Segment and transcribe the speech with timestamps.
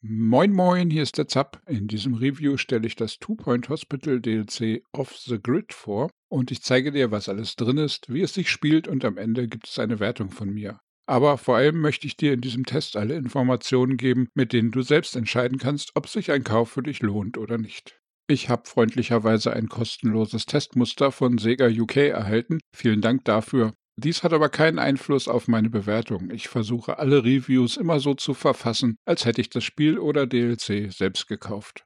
[0.00, 1.60] Moin Moin, hier ist der Zap.
[1.66, 6.52] In diesem Review stelle ich das Two Point Hospital DLC Off the Grid vor und
[6.52, 9.66] ich zeige dir, was alles drin ist, wie es sich spielt und am Ende gibt
[9.66, 10.78] es eine Wertung von mir.
[11.06, 14.82] Aber vor allem möchte ich dir in diesem Test alle Informationen geben, mit denen du
[14.82, 17.98] selbst entscheiden kannst, ob sich ein Kauf für dich lohnt oder nicht.
[18.28, 22.60] Ich habe freundlicherweise ein kostenloses Testmuster von Sega UK erhalten.
[22.72, 23.74] Vielen Dank dafür.
[24.00, 26.30] Dies hat aber keinen Einfluss auf meine Bewertung.
[26.30, 30.92] Ich versuche alle Reviews immer so zu verfassen, als hätte ich das Spiel oder DLC
[30.92, 31.84] selbst gekauft.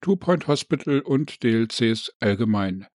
[0.00, 2.86] Two Point Hospital und DLCs allgemein.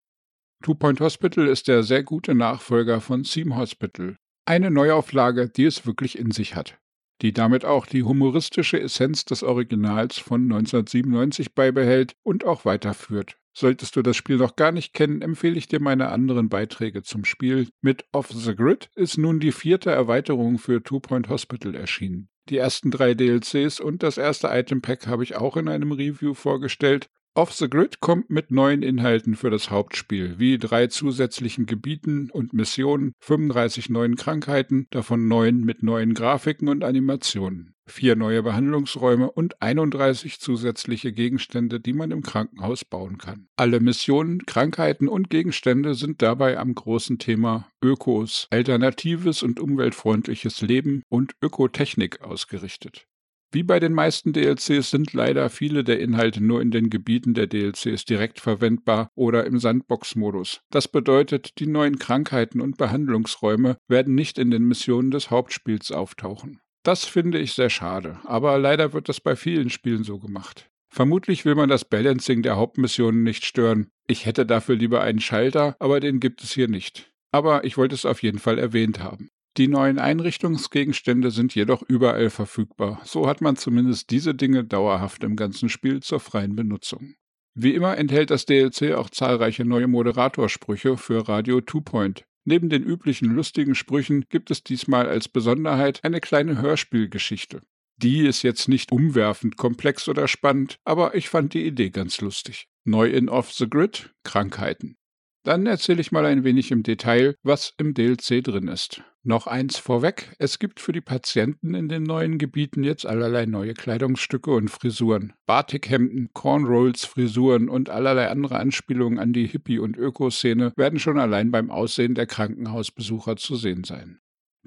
[0.64, 4.16] Two Point Hospital ist der sehr gute Nachfolger von Theme Hospital.
[4.46, 6.78] Eine Neuauflage, die es wirklich in sich hat.
[7.22, 13.36] Die damit auch die humoristische Essenz des Originals von 1997 beibehält und auch weiterführt.
[13.56, 17.24] Solltest du das Spiel noch gar nicht kennen, empfehle ich dir meine anderen Beiträge zum
[17.24, 17.70] Spiel.
[17.82, 22.30] Mit Off the Grid ist nun die vierte Erweiterung für Two Point Hospital erschienen.
[22.50, 26.34] Die ersten drei DLCs und das erste Item Pack habe ich auch in einem Review
[26.34, 27.10] vorgestellt.
[27.36, 32.54] Off the Grid kommt mit neuen Inhalten für das Hauptspiel, wie drei zusätzlichen Gebieten und
[32.54, 39.62] Missionen, 35 neuen Krankheiten, davon neun mit neuen Grafiken und Animationen vier neue Behandlungsräume und
[39.62, 43.48] 31 zusätzliche Gegenstände, die man im Krankenhaus bauen kann.
[43.56, 51.04] Alle Missionen, Krankheiten und Gegenstände sind dabei am großen Thema Ökos, alternatives und umweltfreundliches Leben
[51.10, 53.06] und Ökotechnik ausgerichtet.
[53.54, 57.46] Wie bei den meisten DLCs sind leider viele der Inhalte nur in den Gebieten der
[57.46, 60.62] DLCs direkt verwendbar oder im Sandbox-Modus.
[60.72, 66.62] Das bedeutet, die neuen Krankheiten und Behandlungsräume werden nicht in den Missionen des Hauptspiels auftauchen.
[66.82, 70.72] Das finde ich sehr schade, aber leider wird das bei vielen Spielen so gemacht.
[70.90, 73.92] Vermutlich will man das Balancing der Hauptmissionen nicht stören.
[74.08, 77.14] Ich hätte dafür lieber einen Schalter, aber den gibt es hier nicht.
[77.32, 79.30] Aber ich wollte es auf jeden Fall erwähnt haben.
[79.58, 83.02] Die neuen Einrichtungsgegenstände sind jedoch überall verfügbar.
[83.04, 87.14] So hat man zumindest diese Dinge dauerhaft im ganzen Spiel zur freien Benutzung.
[87.54, 92.26] Wie immer enthält das DLC auch zahlreiche neue Moderatorsprüche für Radio Two Point.
[92.46, 97.62] Neben den üblichen lustigen Sprüchen gibt es diesmal als Besonderheit eine kleine Hörspielgeschichte.
[97.98, 102.68] Die ist jetzt nicht umwerfend komplex oder spannend, aber ich fand die Idee ganz lustig.
[102.86, 104.98] Neu in Off the Grid Krankheiten.
[105.44, 109.04] Dann erzähle ich mal ein wenig im Detail, was im DLC drin ist.
[109.26, 113.74] Noch eins vorweg, es gibt für die Patienten in den neuen Gebieten jetzt allerlei neue
[113.74, 115.32] Kleidungsstücke und Frisuren.
[115.46, 121.52] Batikhemden, Cornrolls, Frisuren und allerlei andere Anspielungen an die Hippie- und Ökoszene werden schon allein
[121.52, 124.20] beim Aussehen der Krankenhausbesucher zu sehen sein.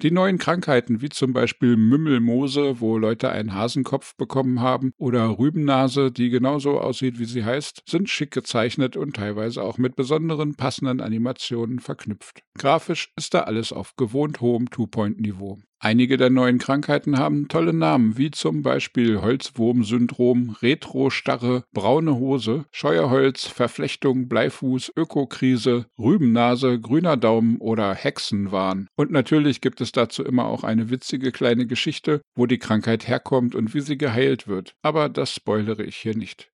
[0.03, 6.11] Die neuen Krankheiten, wie zum Beispiel Mümmelmose, wo Leute einen Hasenkopf bekommen haben, oder Rübennase,
[6.11, 11.01] die genauso aussieht, wie sie heißt, sind schick gezeichnet und teilweise auch mit besonderen passenden
[11.01, 12.43] Animationen verknüpft.
[12.59, 15.57] Grafisch ist da alles auf gewohnt hohem Two-Point-Niveau.
[15.79, 23.45] Einige der neuen Krankheiten haben tolle Namen, wie zum Beispiel Holzwurm-Syndrom, Retro-Starre, braune Hose, Scheuerholz,
[23.45, 28.87] Verflechtung, Bleifuß, Ökokrise, Rübennase, grüner Daumen oder Hexenwahn.
[28.95, 33.53] Und natürlich gibt es dazu immer auch eine witzige kleine Geschichte, wo die Krankheit herkommt
[33.53, 34.73] und wie sie geheilt wird.
[34.81, 36.51] Aber das spoilere ich hier nicht.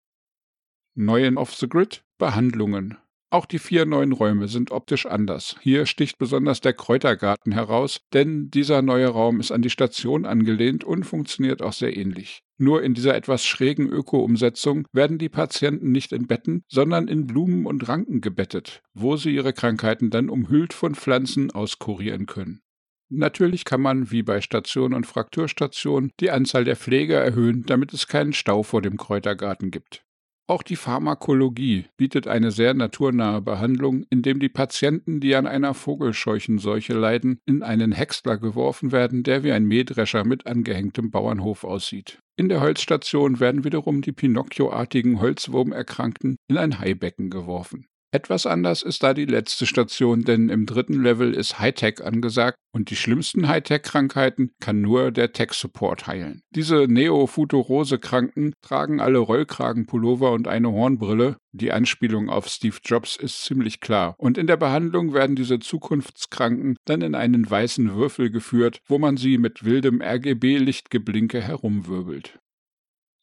[0.95, 2.97] Neu in Off the Grid Behandlungen.
[3.33, 5.55] Auch die vier neuen Räume sind optisch anders.
[5.59, 10.83] Hier sticht besonders der Kräutergarten heraus, denn dieser neue Raum ist an die Station angelehnt
[10.83, 12.43] und funktioniert auch sehr ähnlich.
[12.59, 17.65] Nur in dieser etwas schrägen Öko-Umsetzung werden die Patienten nicht in Betten, sondern in Blumen
[17.65, 22.61] und Ranken gebettet, wo sie ihre Krankheiten dann umhüllt von Pflanzen auskurieren können.
[23.09, 28.05] Natürlich kann man, wie bei Station und Frakturstation, die Anzahl der Pfleger erhöhen, damit es
[28.05, 30.05] keinen Stau vor dem Kräutergarten gibt.
[30.45, 36.93] Auch die Pharmakologie bietet eine sehr naturnahe Behandlung, indem die Patienten, die an einer Vogelscheuchenseuche
[36.93, 42.19] leiden, in einen Häcksler geworfen werden, der wie ein Mähdrescher mit angehängtem Bauernhof aussieht.
[42.35, 47.87] In der Holzstation werden wiederum die Pinocchio-artigen Holzwurmerkrankten in ein Haibecken geworfen.
[48.13, 52.91] Etwas anders ist da die letzte Station, denn im dritten Level ist Hightech angesagt und
[52.91, 56.43] die schlimmsten Hightech-Krankheiten kann nur der Tech-Support heilen.
[56.51, 61.37] Diese Neo-Futurose-Kranken tragen alle Rollkragenpullover und eine Hornbrille.
[61.53, 64.13] Die Anspielung auf Steve Jobs ist ziemlich klar.
[64.19, 69.17] Und in der Behandlung werden diese Zukunftskranken dann in einen weißen Würfel geführt, wo man
[69.17, 72.37] sie mit wildem RGB-Lichtgeblinke herumwirbelt.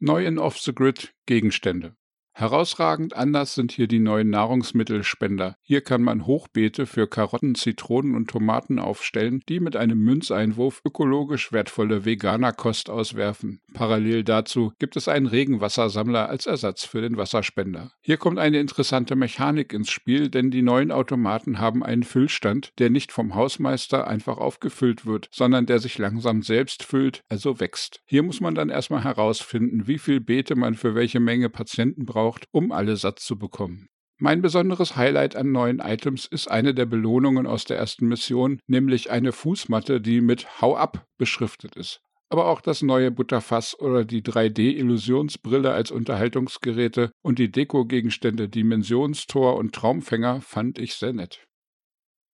[0.00, 1.94] Neu in Off the Grid Gegenstände.
[2.40, 5.56] Herausragend anders sind hier die neuen Nahrungsmittelspender.
[5.60, 11.52] Hier kann man Hochbeete für Karotten, Zitronen und Tomaten aufstellen, die mit einem Münzeinwurf ökologisch
[11.52, 13.60] wertvolle Veganerkost auswerfen.
[13.74, 17.92] Parallel dazu gibt es einen Regenwassersammler als Ersatz für den Wasserspender.
[18.00, 22.88] Hier kommt eine interessante Mechanik ins Spiel, denn die neuen Automaten haben einen Füllstand, der
[22.88, 28.00] nicht vom Hausmeister einfach aufgefüllt wird, sondern der sich langsam selbst füllt, also wächst.
[28.06, 32.29] Hier muss man dann erstmal herausfinden, wie viel Beete man für welche Menge Patienten braucht
[32.30, 33.88] braucht, um alle satt zu bekommen.
[34.18, 39.10] Mein besonderes Highlight an neuen Items ist eine der Belohnungen aus der ersten Mission, nämlich
[39.10, 42.00] eine Fußmatte, die mit Hau ab beschriftet ist.
[42.28, 49.74] Aber auch das neue Butterfass oder die 3D-Illusionsbrille als Unterhaltungsgeräte und die Deko-Gegenstände Dimensionstor und
[49.74, 51.44] Traumfänger fand ich sehr nett.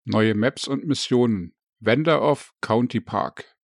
[0.04, 1.54] Neue Maps und Missionen.
[1.78, 3.55] Vendor of County Park.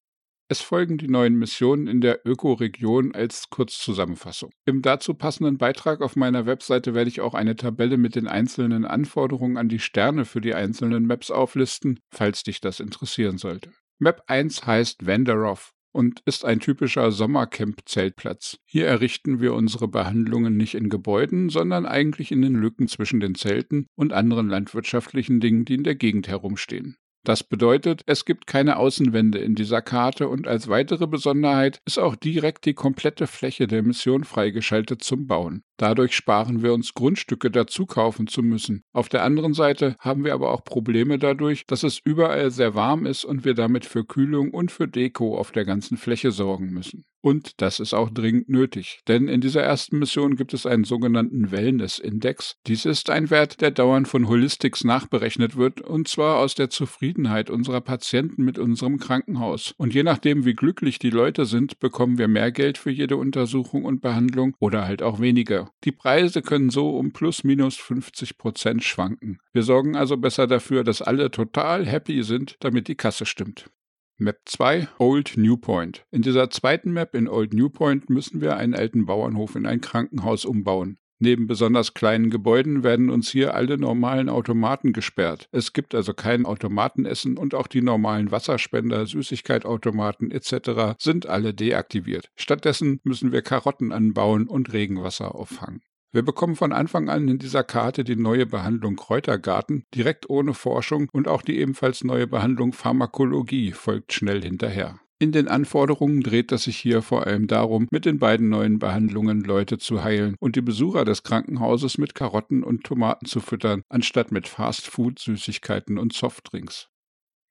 [0.52, 4.50] Es folgen die neuen Missionen in der Ökoregion als Kurzzusammenfassung.
[4.66, 8.84] Im dazu passenden Beitrag auf meiner Webseite werde ich auch eine Tabelle mit den einzelnen
[8.84, 13.72] Anforderungen an die Sterne für die einzelnen Maps auflisten, falls dich das interessieren sollte.
[13.99, 18.58] Map 1 heißt Vanderov und ist ein typischer Sommercamp-Zeltplatz.
[18.66, 23.37] Hier errichten wir unsere Behandlungen nicht in Gebäuden, sondern eigentlich in den Lücken zwischen den
[23.37, 26.99] Zelten und anderen landwirtschaftlichen Dingen, die in der Gegend herumstehen.
[27.25, 32.17] Das bedeutet, es gibt keine Außenwände in dieser Karte und als weitere Besonderheit ist auch
[32.17, 35.63] direkt die komplette Fläche der Mission freigeschaltet zum Bauen.
[35.82, 38.84] Dadurch sparen wir uns Grundstücke dazu kaufen zu müssen.
[38.93, 43.05] Auf der anderen Seite haben wir aber auch Probleme dadurch, dass es überall sehr warm
[43.05, 47.05] ist und wir damit für Kühlung und für Deko auf der ganzen Fläche sorgen müssen.
[47.25, 51.52] Und das ist auch dringend nötig, denn in dieser ersten Mission gibt es einen sogenannten
[51.52, 52.56] Wellness-Index.
[52.67, 57.49] Dies ist ein Wert, der dauernd von Holistics nachberechnet wird, und zwar aus der Zufriedenheit
[57.49, 59.73] unserer Patienten mit unserem Krankenhaus.
[59.76, 63.85] Und je nachdem, wie glücklich die Leute sind, bekommen wir mehr Geld für jede Untersuchung
[63.85, 65.72] und Behandlung oder halt auch weniger.
[65.85, 69.41] Die Preise können so um plus minus 50 Prozent schwanken.
[69.53, 73.71] Wir sorgen also besser dafür, dass alle total happy sind, damit die Kasse stimmt.
[74.17, 76.07] Map 2 Old New Point.
[76.13, 79.81] In dieser zweiten Map in Old New Point müssen wir einen alten Bauernhof in ein
[79.81, 80.99] Krankenhaus umbauen.
[81.25, 85.49] Neben besonders kleinen Gebäuden werden uns hier alle normalen Automaten gesperrt.
[85.53, 90.99] Es gibt also kein Automatenessen und auch die normalen Wasserspender, Süßigkeitautomaten etc.
[90.99, 92.33] sind alle deaktiviert.
[92.35, 95.83] Stattdessen müssen wir Karotten anbauen und Regenwasser auffangen.
[96.11, 101.09] Wir bekommen von Anfang an in dieser Karte die neue Behandlung Kräutergarten, direkt ohne Forschung
[101.13, 104.99] und auch die ebenfalls neue Behandlung Pharmakologie folgt schnell hinterher.
[105.23, 109.43] In den Anforderungen dreht es sich hier vor allem darum, mit den beiden neuen Behandlungen
[109.43, 114.33] Leute zu heilen und die Besucher des Krankenhauses mit Karotten und Tomaten zu füttern, anstatt
[114.33, 116.89] mit Fastfood, Süßigkeiten und Softdrinks.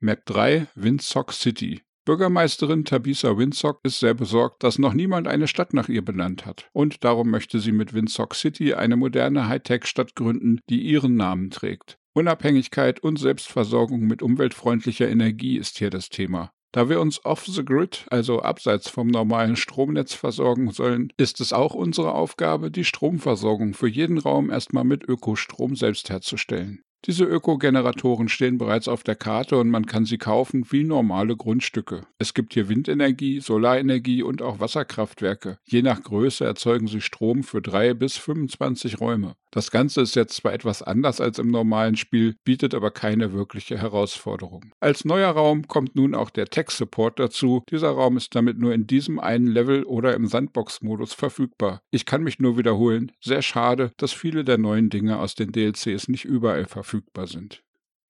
[0.01, 5.73] Map 3 Windsock City Bürgermeisterin Tabitha Windsock ist sehr besorgt, dass noch niemand eine Stadt
[5.73, 6.69] nach ihr benannt hat.
[6.73, 11.97] Und darum möchte sie mit Windsock City eine moderne Hightech-Stadt gründen, die ihren Namen trägt.
[12.13, 16.51] Unabhängigkeit und Selbstversorgung mit umweltfreundlicher Energie ist hier das Thema.
[16.73, 21.51] Da wir uns off the grid, also abseits vom normalen Stromnetz versorgen sollen, ist es
[21.51, 26.81] auch unsere Aufgabe, die Stromversorgung für jeden Raum erstmal mit Ökostrom selbst herzustellen.
[27.05, 32.05] Diese Ökogeneratoren stehen bereits auf der Karte und man kann sie kaufen wie normale Grundstücke.
[32.19, 35.57] Es gibt hier Windenergie, Solarenergie und auch Wasserkraftwerke.
[35.65, 39.35] Je nach Größe erzeugen sie Strom für drei bis 25 Räume.
[39.51, 43.77] Das Ganze ist jetzt zwar etwas anders als im normalen Spiel, bietet aber keine wirkliche
[43.77, 44.71] Herausforderung.
[44.79, 47.61] Als neuer Raum kommt nun auch der Tech-Support dazu.
[47.69, 51.81] Dieser Raum ist damit nur in diesem einen Level oder im Sandbox-Modus verfügbar.
[51.91, 56.07] Ich kann mich nur wiederholen, sehr schade, dass viele der neuen Dinge aus den DLCs
[56.07, 57.61] nicht überall verfügbar sind.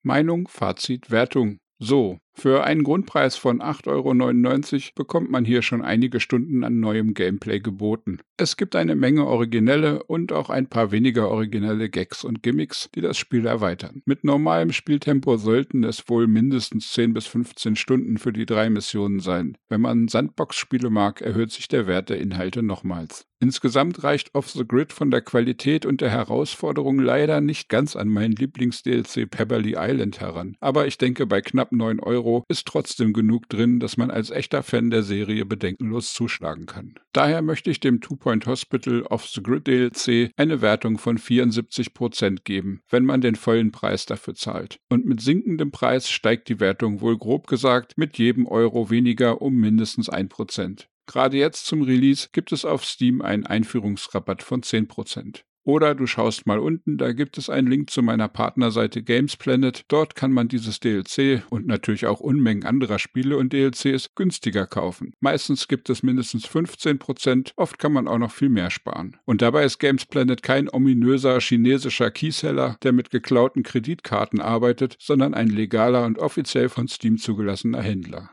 [0.04, 1.58] Meinung, Fazit, Wertung.
[1.84, 7.12] So, für einen Grundpreis von 8,99 Euro bekommt man hier schon einige Stunden an neuem
[7.12, 8.20] Gameplay geboten.
[8.36, 13.00] Es gibt eine Menge originelle und auch ein paar weniger originelle Gags und Gimmicks, die
[13.00, 14.00] das Spiel erweitern.
[14.06, 19.18] Mit normalem Spieltempo sollten es wohl mindestens 10 bis 15 Stunden für die drei Missionen
[19.18, 19.58] sein.
[19.68, 23.26] Wenn man Sandbox-Spiele mag, erhöht sich der Wert der Inhalte nochmals.
[23.42, 28.08] Insgesamt reicht Off the Grid von der Qualität und der Herausforderung leider nicht ganz an
[28.08, 30.56] meinen Lieblings-DLC Pebberly Island heran.
[30.60, 34.30] Aber ich denke, bei knapp 9 Euro Euro ist trotzdem genug drin, dass man als
[34.30, 36.94] echter Fan der Serie bedenkenlos zuschlagen kann.
[37.12, 42.44] Daher möchte ich dem Two Point Hospital Off the Grid DLC eine Wertung von 74%
[42.44, 44.78] geben, wenn man den vollen Preis dafür zahlt.
[44.88, 49.54] Und mit sinkendem Preis steigt die Wertung wohl grob gesagt mit jedem Euro weniger um
[49.54, 50.86] mindestens 1%.
[51.06, 55.42] Gerade jetzt zum Release gibt es auf Steam einen Einführungsrabatt von 10%.
[55.64, 59.84] Oder du schaust mal unten, da gibt es einen Link zu meiner Partnerseite Games Planet.
[59.86, 65.12] Dort kann man dieses DLC und natürlich auch Unmengen anderer Spiele und DLCs günstiger kaufen.
[65.20, 69.16] Meistens gibt es mindestens 15%, oft kann man auch noch viel mehr sparen.
[69.24, 75.32] Und dabei ist Games Planet kein ominöser chinesischer Keyseller, der mit geklauten Kreditkarten arbeitet, sondern
[75.32, 78.30] ein legaler und offiziell von Steam zugelassener Händler.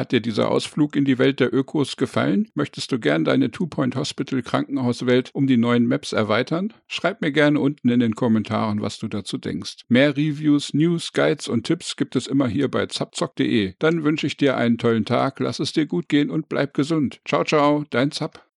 [0.00, 2.48] Hat dir dieser Ausflug in die Welt der Ökos gefallen?
[2.54, 6.72] Möchtest du gern deine Two Point Hospital Krankenhauswelt um die neuen Maps erweitern?
[6.86, 9.84] Schreib mir gerne unten in den Kommentaren, was du dazu denkst.
[9.88, 13.74] Mehr Reviews, News, Guides und Tipps gibt es immer hier bei zapzock.de.
[13.78, 17.20] Dann wünsche ich dir einen tollen Tag, lass es dir gut gehen und bleib gesund.
[17.28, 18.49] Ciao, ciao, dein Zap.